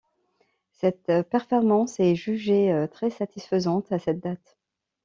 [0.71, 4.57] Cette performance est jugée très satisfaisante à cette date.